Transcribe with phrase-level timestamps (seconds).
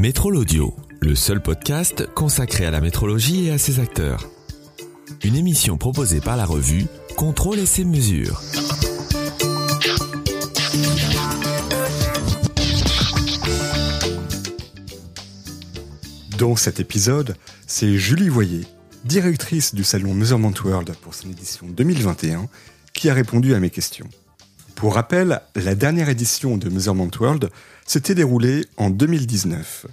[0.00, 4.30] Métro l'audio, le seul podcast consacré à la métrologie et à ses acteurs.
[5.22, 6.86] Une émission proposée par la revue
[7.18, 8.40] Contrôle et ses mesures.
[16.38, 17.36] Dans cet épisode,
[17.66, 18.64] c'est Julie Voyer,
[19.04, 22.48] directrice du salon Measurement World pour son édition 2021,
[22.94, 24.08] qui a répondu à mes questions.
[24.80, 27.50] Pour rappel, la dernière édition de Measurement World
[27.84, 29.84] s'était déroulée en 2019.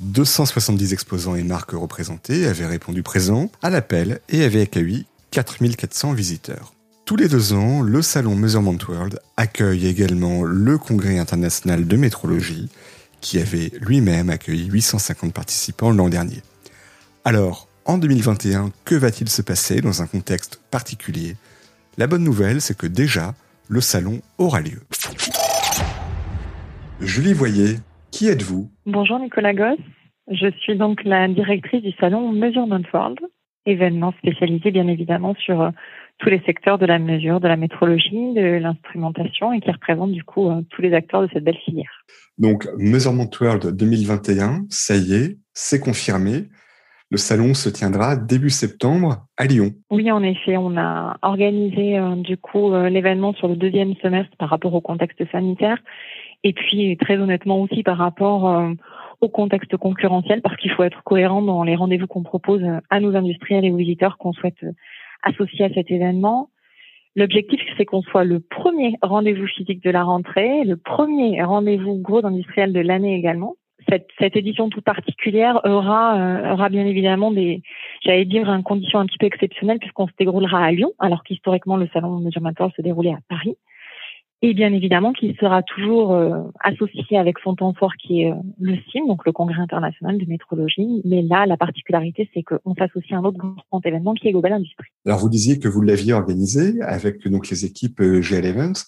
[0.00, 6.74] 270 exposants et marques représentées avaient répondu présent à l'appel et avaient accueilli 4400 visiteurs.
[7.04, 12.68] Tous les deux ans, le salon Measurement World accueille également le congrès international de métrologie,
[13.20, 16.42] qui avait lui-même accueilli 850 participants l'an dernier.
[17.24, 21.36] Alors, en 2021, que va-t-il se passer dans un contexte particulier?
[21.98, 23.36] La bonne nouvelle, c'est que déjà,
[23.68, 24.82] le salon aura lieu.
[27.00, 27.76] Julie Voyer,
[28.10, 28.70] qui êtes-vous?
[28.86, 29.78] Bonjour Nicolas Goss,
[30.30, 33.18] je suis donc la directrice du salon Measurement World,
[33.66, 35.70] événement spécialisé bien évidemment sur euh,
[36.18, 40.24] tous les secteurs de la mesure, de la métrologie, de l'instrumentation et qui représente du
[40.24, 42.04] coup euh, tous les acteurs de cette belle filière.
[42.38, 46.48] Donc Measurement World 2021, ça y est, c'est confirmé.
[47.14, 49.70] Le salon se tiendra début septembre à Lyon.
[49.88, 54.36] Oui, en effet, on a organisé euh, du coup euh, l'événement sur le deuxième semestre
[54.36, 55.78] par rapport au contexte sanitaire
[56.42, 58.72] et puis très honnêtement aussi par rapport euh,
[59.20, 63.14] au contexte concurrentiel parce qu'il faut être cohérent dans les rendez-vous qu'on propose à nos
[63.14, 64.66] industriels et aux visiteurs qu'on souhaite
[65.22, 66.50] associer à cet événement.
[67.14, 72.26] L'objectif, c'est qu'on soit le premier rendez-vous physique de la rentrée, le premier rendez-vous gros
[72.26, 73.54] industriel de l'année également
[73.88, 77.62] cette, cette, édition toute particulière aura, euh, aura bien évidemment des,
[78.04, 81.76] j'allais dire, une condition un petit peu exceptionnelle puisqu'on se déroulera à Lyon, alors qu'historiquement
[81.76, 83.56] le salon Mesurement se déroulait à Paris.
[84.42, 88.34] Et bien évidemment qu'il sera toujours euh, associé avec son temps fort qui est euh,
[88.60, 91.00] le CIM, donc le Congrès international de métrologie.
[91.06, 94.52] Mais là, la particularité, c'est qu'on s'associe à un autre grand événement qui est Global
[94.52, 94.88] Industrie.
[95.06, 98.84] Alors vous disiez que vous l'aviez organisé avec donc les équipes GL Events.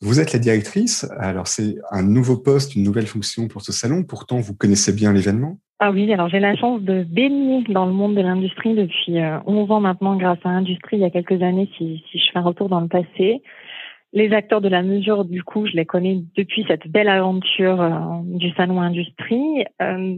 [0.00, 4.04] Vous êtes la directrice, alors c'est un nouveau poste, une nouvelle fonction pour ce salon,
[4.04, 7.92] pourtant vous connaissez bien l'événement ah oui, alors j'ai la chance de baigner dans le
[7.92, 9.12] monde de l'industrie depuis
[9.46, 12.32] 11 euh, ans maintenant grâce à l'industrie il y a quelques années si, si je
[12.32, 13.42] fais un retour dans le passé.
[14.12, 17.92] Les acteurs de la mesure, du coup, je les connais depuis cette belle aventure euh,
[18.24, 19.64] du salon industrie.
[19.80, 20.16] Euh,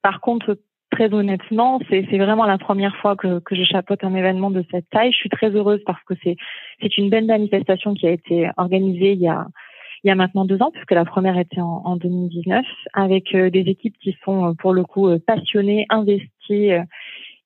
[0.00, 0.58] par contre,
[0.92, 4.88] très honnêtement, c'est vraiment la première fois que, que, je chapeaute un événement de cette
[4.90, 5.10] taille.
[5.10, 9.20] Je suis très heureuse parce que c'est une belle manifestation qui a été organisée il
[9.20, 9.46] y a
[10.04, 13.50] il y a maintenant deux ans, puisque la première était en, en 2019, avec euh,
[13.50, 16.70] des équipes qui sont euh, pour le coup euh, passionnées, investies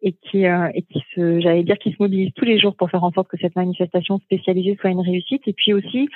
[0.03, 3.03] et qui et qui se j'allais dire qui se mobilisent tous les jours pour faire
[3.03, 5.43] en sorte que cette manifestation spécialisée soit une réussite.
[5.47, 6.09] Et puis aussi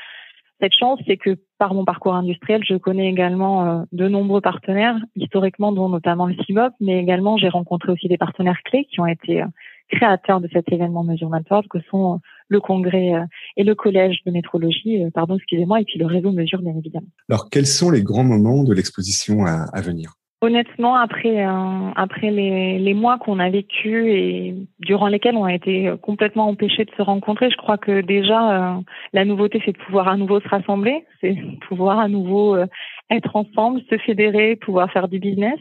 [0.60, 4.97] cette chance, c'est que par mon parcours industriel, je connais également euh, de nombreux partenaires,
[5.16, 9.06] historiquement, dont notamment le CIMOP, mais également j'ai rencontré aussi des partenaires clés qui ont
[9.06, 9.47] été euh,
[9.91, 12.16] créateurs de cet événement Measurement World, que sont euh,
[12.49, 13.12] le congrès
[13.56, 17.06] et le collège de métrologie, pardon, excusez-moi, et puis le réseau Mesure, bien évidemment.
[17.28, 20.15] Alors, quels sont les grands moments de l'exposition à venir?
[20.43, 26.49] Honnêtement, après euh, les mois qu'on a vécu et durant lesquels on a été complètement
[26.49, 28.81] empêchés de se rencontrer, je crois que déjà euh,
[29.12, 31.37] la nouveauté c'est de pouvoir à nouveau se rassembler, c'est
[31.69, 32.67] pouvoir à nouveau euh,
[33.11, 35.59] être ensemble, se fédérer, pouvoir faire du business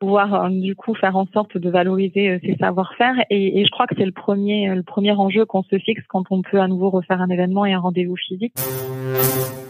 [0.00, 3.70] pouvoir euh, du coup faire en sorte de valoriser euh, ses savoir-faire et, et, je
[3.70, 6.66] crois que c'est le premier le premier enjeu qu'on se fixe quand on peut à
[6.68, 8.54] nouveau refaire un événement et un rendez-vous physique.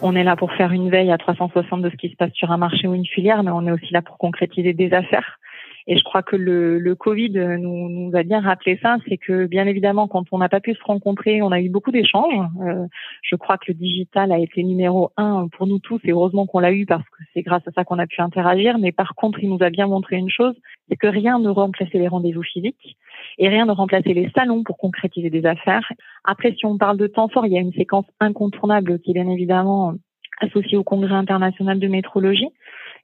[0.03, 2.51] On est là pour faire une veille à 360 de ce qui se passe sur
[2.53, 5.39] un marché ou une filière, mais on est aussi là pour concrétiser des affaires.
[5.87, 9.67] Et je crois que le, Covid nous, nous a bien rappelé ça, c'est que bien
[9.67, 12.47] évidemment, quand on n'a pas pu se rencontrer, on a eu beaucoup d'échanges.
[12.63, 12.87] Euh,
[13.23, 16.59] je crois que le digital a été numéro un pour nous tous, et heureusement qu'on
[16.59, 18.79] l'a eu parce que c'est grâce à ça qu'on a pu interagir.
[18.79, 20.55] Mais par contre, il nous a bien montré une chose,
[20.89, 22.97] c'est que rien ne remplaçait les rendez-vous physiques
[23.39, 25.91] et rien ne remplaçait les salons pour concrétiser des affaires.
[26.25, 29.15] Après, si on parle de temps fort, il y a une séquence incontournable qui est
[29.15, 29.95] bien évidemment
[30.41, 32.49] associée au Congrès international de métrologie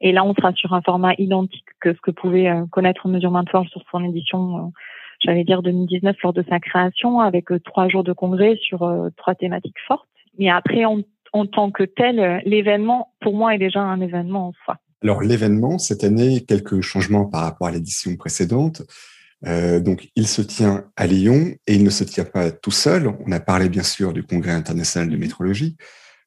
[0.00, 3.44] et là, on sera sur un format identique que ce que pouvait euh, connaître Mesurement
[3.50, 4.68] Forge sur son édition, euh,
[5.20, 8.78] j'allais dire 2019, lors de sa création, avec euh, trois jours de congrès sur
[9.16, 10.08] trois thématiques fortes.
[10.38, 11.00] Mais après, en,
[11.32, 14.76] en tant que tel, l'événement, pour moi, est déjà un événement en soi.
[15.02, 18.82] Alors, l'événement, cette année, quelques changements par rapport à l'édition précédente.
[19.46, 23.12] Euh, donc, il se tient à Lyon et il ne se tient pas tout seul.
[23.26, 25.76] On a parlé bien sûr du Congrès international de métrologie,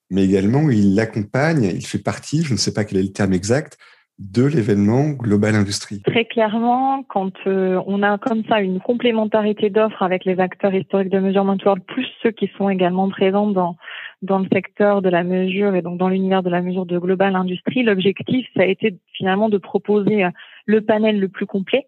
[0.10, 3.34] mais également il l'accompagne, il fait partie, je ne sais pas quel est le terme
[3.34, 3.78] exact,
[4.20, 6.02] de l'événement Global Industrie.
[6.02, 11.10] Très clairement, quand euh, on a comme ça une complémentarité d'offres avec les acteurs historiques
[11.10, 13.78] de Measurement World, plus ceux qui sont également présents dans
[14.22, 17.38] dans le secteur de la mesure et donc dans l'univers de la mesure de Global
[17.38, 20.26] Industrie, l'objectif, ça a été finalement de proposer
[20.66, 21.88] le panel le plus complet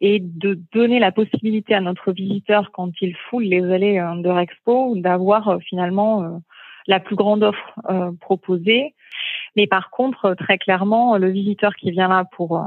[0.00, 4.94] et de donner la possibilité à notre visiteur, quand il foule les allées de Rexpo,
[4.96, 6.40] d'avoir finalement
[6.86, 7.74] la plus grande offre
[8.20, 8.94] proposée.
[9.56, 12.60] Mais par contre, très clairement, le visiteur qui vient là pour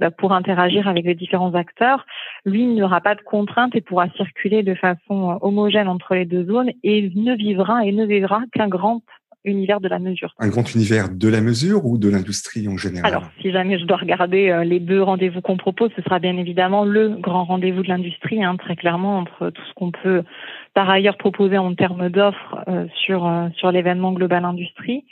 [0.00, 2.04] bah, pour interagir avec les différents acteurs,
[2.44, 6.44] lui n'aura pas de contraintes et pourra circuler de façon euh, homogène entre les deux
[6.46, 9.02] zones et ne vivra et ne vivra qu'un grand
[9.44, 10.34] univers de la mesure.
[10.38, 13.10] Un grand univers de la mesure ou de l'industrie en général?
[13.10, 16.36] Alors, si jamais je dois regarder euh, les deux rendez-vous qu'on propose, ce sera bien
[16.36, 20.22] évidemment le grand rendez-vous de l'industrie, hein, très clairement, entre tout ce qu'on peut
[20.74, 25.04] par ailleurs proposer en termes d'offres euh, sur, sur l'événement Global Industrie,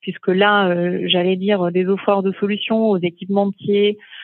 [0.00, 0.74] puisque là,
[1.06, 4.19] j'allais dire des offres de solutions aux équipementiers, euh,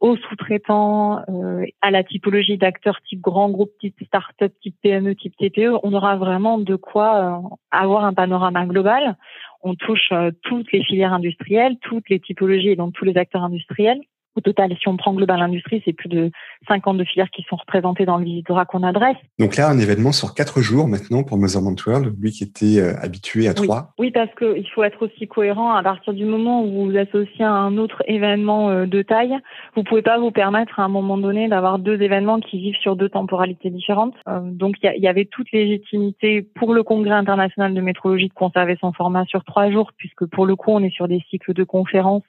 [0.00, 5.36] aux sous-traitants, euh, à la typologie d'acteurs type grand groupe, type start-up, type PME, type
[5.36, 9.16] TPE, on aura vraiment de quoi euh, avoir un panorama global.
[9.62, 10.12] On touche
[10.42, 14.00] toutes les filières industrielles, toutes les typologies et donc tous les acteurs industriels.
[14.36, 16.30] Au total, si on prend Global Industrie, c'est plus de
[16.68, 19.16] 52 filières qui sont représentées dans le visitorat qu'on adresse.
[19.40, 22.94] Donc là, un événement sur quatre jours maintenant pour Measurement World, lui qui était euh,
[23.02, 23.92] habitué à trois.
[23.98, 27.44] Oui, parce qu'il faut être aussi cohérent à partir du moment où vous vous associez
[27.44, 29.36] à un autre événement euh, de taille.
[29.74, 32.94] Vous pouvez pas vous permettre à un moment donné d'avoir deux événements qui vivent sur
[32.94, 34.14] deux temporalités différentes.
[34.28, 38.34] Euh, donc il y, y, avait toute légitimité pour le Congrès international de métrologie de
[38.34, 41.52] conserver son format sur trois jours, puisque pour le coup, on est sur des cycles
[41.52, 42.22] de conférences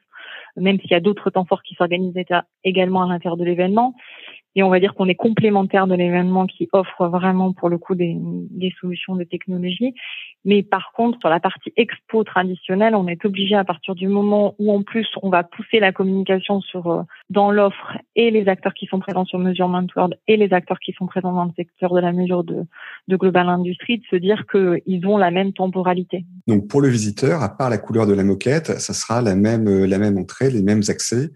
[0.57, 2.15] même s'il y a d'autres temps forts qui s'organisent
[2.63, 3.95] également à l'intérieur de l'événement.
[4.55, 7.95] Et on va dire qu'on est complémentaire de l'événement qui offre vraiment pour le coup
[7.95, 9.93] des, des, solutions de technologie.
[10.43, 14.55] Mais par contre, sur la partie expo traditionnelle, on est obligé à partir du moment
[14.59, 18.73] où en plus on va pousser la communication sur euh, dans l'offre et les acteurs
[18.73, 21.93] qui sont présents sur Measurement World et les acteurs qui sont présents dans le secteur
[21.93, 22.65] de la mesure de,
[23.07, 26.25] de Global Industry, de se dire qu'ils ont la même temporalité.
[26.47, 29.85] Donc pour le visiteur, à part la couleur de la moquette, ça sera la même
[29.85, 31.31] la même entrée, les mêmes accès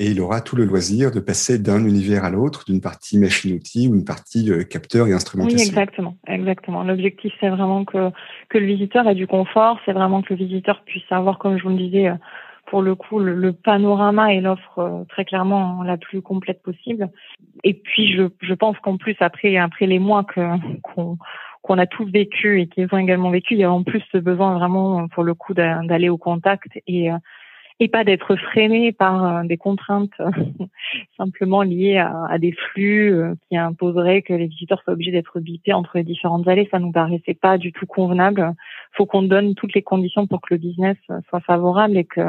[0.00, 3.54] et il aura tout le loisir de passer d'un univers à l'autre, d'une partie machine
[3.54, 5.58] outil ou une partie euh, capteur et instrumentation.
[5.58, 6.82] Oui, exactement, exactement.
[6.84, 8.10] L'objectif, c'est vraiment que,
[8.48, 11.64] que le visiteur ait du confort, c'est vraiment que le visiteur puisse avoir, comme je
[11.64, 12.14] vous le disais, euh,
[12.64, 17.10] pour le coup, le, panorama et l'offre euh, très clairement la plus complète possible.
[17.62, 21.18] Et puis, je, je pense qu'en plus, après, après les mois qu'on,
[21.60, 24.16] qu'on a tous vécu et qu'ils ont également vécu, il y a en plus ce
[24.16, 27.10] besoin vraiment, pour le coup, d'aller au contact et
[27.80, 30.30] et pas d'être freiné par euh, des contraintes euh,
[31.16, 35.72] simplement liées à, des flux euh, qui imposeraient que les visiteurs soient obligés d'être bipés
[35.72, 36.68] entre les différentes allées.
[36.70, 38.54] Ça nous paraissait pas du tout convenable.
[38.92, 40.96] Faut qu'on donne toutes les conditions pour que le business
[41.28, 42.20] soit favorable et que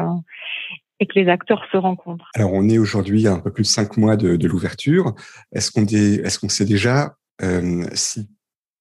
[1.02, 2.30] et que les acteurs se rencontrent.
[2.36, 5.16] Alors, on est aujourd'hui à un peu plus de cinq mois de, de l'ouverture.
[5.52, 8.30] Est-ce qu'on est, qu'on sait déjà euh, si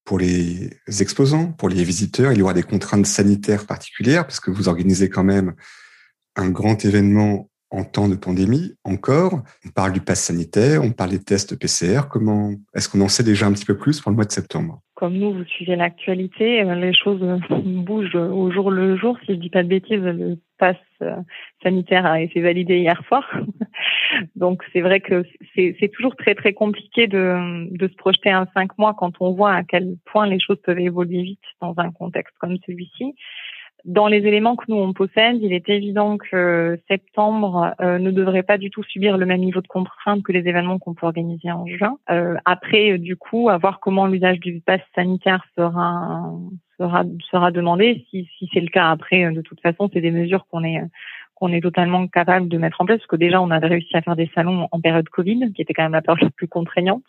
[0.05, 0.69] pour les
[0.99, 4.25] exposants, pour les visiteurs, il y aura des contraintes sanitaires particulières?
[4.27, 5.55] Parce que vous organisez quand même
[6.35, 9.41] un grand événement en temps de pandémie encore.
[9.65, 12.07] On parle du pass sanitaire, on parle des tests PCR.
[12.09, 14.81] Comment est-ce qu'on en sait déjà un petit peu plus pour le mois de septembre?
[14.95, 19.17] Comme nous, vous suivez l'actualité, euh, les choses bougent au jour le jour.
[19.25, 21.15] Si je dis pas de bêtises, le pass euh,
[21.63, 23.27] sanitaire a été validé hier soir.
[24.35, 25.23] Donc c'est vrai que
[25.55, 29.53] c'est toujours très très compliqué de, de se projeter un cinq mois quand on voit
[29.53, 33.15] à quel point les choses peuvent évoluer vite dans un contexte comme celui-ci.
[33.85, 38.43] Dans les éléments que nous on possède, il est évident que septembre euh, ne devrait
[38.43, 41.51] pas du tout subir le même niveau de contrainte que les événements qu'on peut organiser
[41.51, 41.97] en juin.
[42.09, 46.31] Euh, après, du coup, à voir comment l'usage du pass sanitaire sera
[46.77, 48.05] sera sera demandé.
[48.09, 50.81] Si, si c'est le cas, après, de toute façon, c'est des mesures qu'on est
[51.41, 54.03] qu'on est totalement capable de mettre en place, parce que déjà, on avait réussi à
[54.03, 57.03] faire des salons en période Covid, qui était quand même la période la plus contraignante.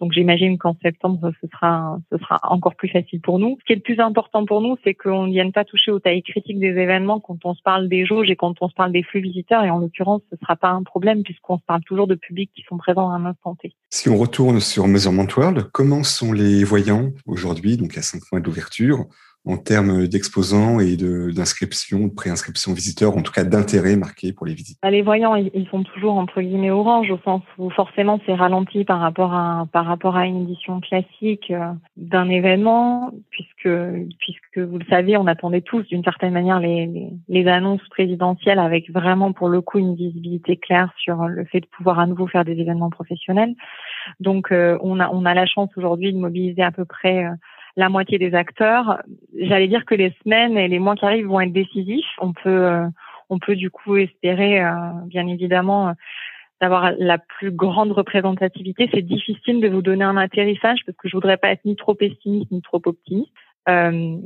[0.00, 1.98] Donc, j'imagine qu'en septembre, ce sera,
[2.44, 3.58] encore plus facile pour nous.
[3.60, 6.00] Ce qui est le plus important pour nous, c'est qu'on ne vienne pas toucher aux
[6.00, 8.90] tailles critiques des événements quand on se parle des jauges et quand on se parle
[8.90, 9.64] des flux visiteurs.
[9.64, 12.50] Et en l'occurrence, ce ne sera pas un problème puisqu'on se parle toujours de publics
[12.54, 13.74] qui sont présents à un instant T.
[13.90, 18.40] Si on retourne sur Measurement World, comment sont les voyants aujourd'hui, donc à cinq mois
[18.40, 19.04] d'ouverture
[19.44, 24.46] en termes d'exposants et d'inscription, de, de préinscription visiteurs, en tout cas d'intérêt marqué pour
[24.46, 28.20] les visites bah, Les voyants, ils sont toujours entre guillemets orange, au sens où forcément
[28.26, 33.70] c'est ralenti par rapport à par rapport à une édition classique euh, d'un événement, puisque
[34.18, 38.58] puisque vous le savez, on attendait tous d'une certaine manière les, les, les annonces présidentielles
[38.58, 42.26] avec vraiment pour le coup une visibilité claire sur le fait de pouvoir à nouveau
[42.26, 43.54] faire des événements professionnels.
[44.20, 47.30] Donc euh, on a on a la chance aujourd'hui de mobiliser à peu près euh,
[47.78, 49.00] la moitié des acteurs.
[49.38, 52.12] J'allais dire que les semaines et les mois qui arrivent vont être décisifs.
[52.18, 52.84] On peut, euh,
[53.30, 54.72] on peut du coup espérer, euh,
[55.06, 55.94] bien évidemment,
[56.60, 58.90] d'avoir la plus grande représentativité.
[58.92, 61.94] C'est difficile de vous donner un atterrissage parce que je voudrais pas être ni trop
[61.94, 63.32] pessimiste ni trop optimiste.
[63.68, 64.16] Euh,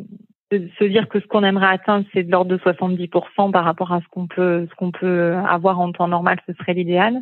[0.51, 4.01] se dire que ce qu'on aimerait atteindre, c'est de l'ordre de 70% par rapport à
[4.01, 7.21] ce qu'on peut, ce qu'on peut avoir en temps normal, ce serait l'idéal.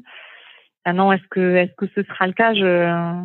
[0.87, 2.55] Maintenant, est-ce que, est-ce que ce sera le cas?
[2.55, 3.25] Je,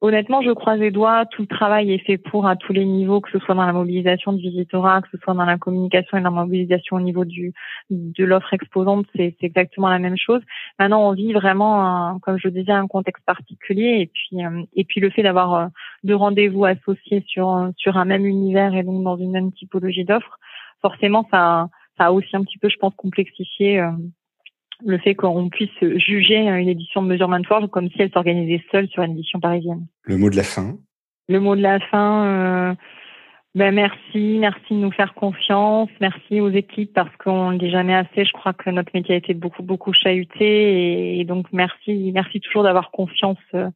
[0.00, 1.26] Honnêtement, je croise les doigts.
[1.26, 3.72] Tout le travail est fait pour à tous les niveaux, que ce soit dans la
[3.72, 7.52] mobilisation du visitorat, que ce soit dans la communication et la mobilisation au niveau du
[7.90, 10.40] de l'offre exposante, c'est exactement la même chose.
[10.78, 15.00] Maintenant, on vit vraiment, comme je disais, un contexte particulier et puis euh, et puis
[15.00, 15.66] le fait d'avoir euh,
[16.04, 20.38] deux rendez-vous associés sur sur un même univers et donc dans une même typologie d'offres,
[20.80, 23.90] forcément, ça ça a aussi un petit peu, je pense, complexifié euh,
[24.84, 28.88] le fait qu'on puisse juger une édition de Measurement World comme si elle s'organisait seule
[28.88, 29.86] sur une édition parisienne.
[30.04, 30.76] Le mot de la fin
[31.28, 32.74] Le mot de la fin, euh,
[33.54, 37.94] ben merci, merci de nous faire confiance, merci aux équipes parce qu'on ne dit jamais
[37.94, 38.24] assez.
[38.24, 42.62] Je crois que notre métier a été beaucoup beaucoup chahuté et, donc merci, merci toujours
[42.62, 43.68] d'avoir confiance euh,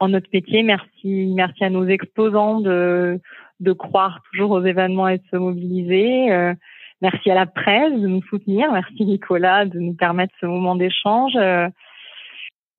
[0.00, 0.62] en notre métier.
[0.62, 3.20] Merci, merci à nos exposants de
[3.60, 6.30] de croire toujours aux événements et de se mobiliser.
[6.30, 6.54] Euh,
[7.02, 8.72] Merci à la presse de nous soutenir.
[8.72, 11.34] Merci Nicolas de nous permettre ce moment d'échange.
[11.36, 11.68] Euh,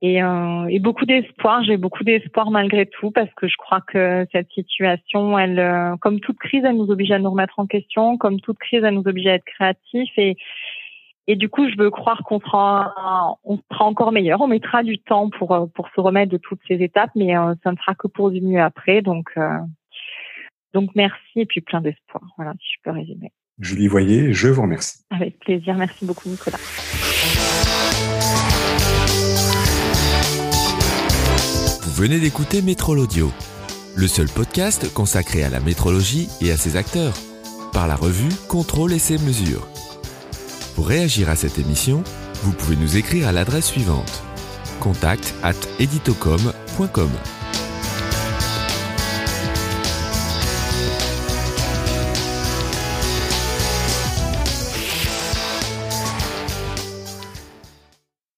[0.02, 1.64] et, euh, et, beaucoup d'espoir.
[1.64, 6.20] J'ai beaucoup d'espoir malgré tout parce que je crois que cette situation, elle, euh, comme
[6.20, 8.18] toute crise, elle nous oblige à nous remettre en question.
[8.18, 10.18] Comme toute crise, elle nous oblige à être créatifs.
[10.18, 10.38] Et,
[11.28, 14.42] et du coup, je veux croire qu'on sera, on sera encore meilleur.
[14.42, 17.34] On mettra du temps pour pour se remettre de toutes ces étapes, mais
[17.64, 19.02] ça ne sera que pour du mieux après.
[19.02, 19.34] Donc
[20.74, 22.24] donc merci et puis plein d'espoir.
[22.38, 23.32] Voilà, si je peux résumer.
[23.60, 25.00] Julie Voyer, je vous remercie.
[25.10, 26.58] Avec plaisir, merci beaucoup Nicolas.
[31.82, 33.32] Vous venez d'écouter Métrolaudio,
[33.96, 37.16] le seul podcast consacré à la métrologie et à ses acteurs,
[37.74, 39.68] par la revue Contrôle et ses mesures.
[40.76, 42.04] Pour réagir à cette émission,
[42.44, 44.24] vous pouvez nous écrire à l'adresse suivante
[44.80, 47.10] contact at editocom.com.